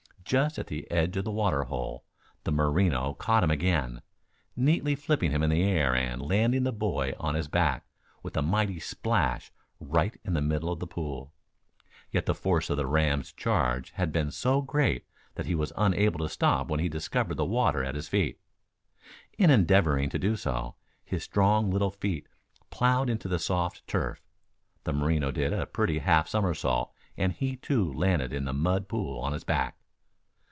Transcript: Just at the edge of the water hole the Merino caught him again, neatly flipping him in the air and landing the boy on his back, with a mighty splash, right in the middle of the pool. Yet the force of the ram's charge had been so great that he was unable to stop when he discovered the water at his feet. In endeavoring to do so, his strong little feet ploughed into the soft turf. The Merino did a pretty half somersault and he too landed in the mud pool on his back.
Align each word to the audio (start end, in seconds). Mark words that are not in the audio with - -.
Just 0.23 0.57
at 0.57 0.67
the 0.67 0.89
edge 0.89 1.17
of 1.17 1.25
the 1.25 1.31
water 1.31 1.65
hole 1.65 2.05
the 2.45 2.53
Merino 2.53 3.15
caught 3.15 3.43
him 3.43 3.51
again, 3.51 4.01
neatly 4.55 4.95
flipping 4.95 5.31
him 5.31 5.43
in 5.43 5.49
the 5.49 5.61
air 5.61 5.93
and 5.93 6.21
landing 6.21 6.63
the 6.63 6.71
boy 6.71 7.13
on 7.19 7.35
his 7.35 7.49
back, 7.49 7.85
with 8.23 8.37
a 8.37 8.41
mighty 8.41 8.79
splash, 8.79 9.51
right 9.81 10.17
in 10.23 10.33
the 10.33 10.39
middle 10.39 10.71
of 10.71 10.79
the 10.79 10.87
pool. 10.87 11.33
Yet 12.11 12.27
the 12.27 12.33
force 12.33 12.69
of 12.69 12.77
the 12.77 12.85
ram's 12.87 13.33
charge 13.33 13.89
had 13.91 14.13
been 14.13 14.31
so 14.31 14.61
great 14.61 15.05
that 15.35 15.47
he 15.47 15.53
was 15.55 15.73
unable 15.75 16.19
to 16.19 16.29
stop 16.33 16.69
when 16.69 16.79
he 16.79 16.87
discovered 16.87 17.35
the 17.35 17.43
water 17.43 17.83
at 17.83 17.95
his 17.95 18.07
feet. 18.07 18.39
In 19.37 19.49
endeavoring 19.49 20.09
to 20.11 20.19
do 20.19 20.37
so, 20.37 20.75
his 21.03 21.25
strong 21.25 21.71
little 21.71 21.91
feet 21.91 22.29
ploughed 22.69 23.09
into 23.09 23.27
the 23.27 23.37
soft 23.39 23.85
turf. 23.85 24.21
The 24.85 24.93
Merino 24.93 25.29
did 25.29 25.51
a 25.51 25.65
pretty 25.65 25.99
half 25.99 26.29
somersault 26.29 26.93
and 27.17 27.33
he 27.33 27.57
too 27.57 27.91
landed 27.91 28.31
in 28.31 28.45
the 28.45 28.53
mud 28.53 28.87
pool 28.87 29.19
on 29.19 29.33
his 29.33 29.43
back. 29.43 29.77